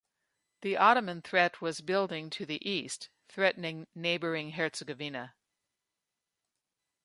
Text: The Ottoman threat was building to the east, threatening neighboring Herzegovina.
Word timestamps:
The 0.61 0.77
Ottoman 0.77 1.21
threat 1.21 1.61
was 1.61 1.81
building 1.81 2.31
to 2.31 2.43
the 2.43 2.67
east, 2.67 3.09
threatening 3.29 3.85
neighboring 3.93 4.53
Herzegovina. 4.53 5.35